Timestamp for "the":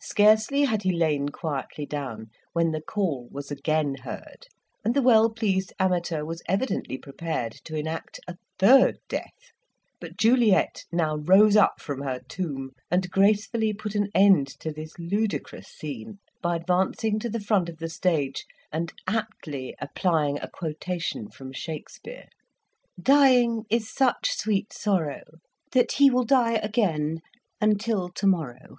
2.72-2.80, 4.94-5.02, 17.28-17.38, 17.76-17.90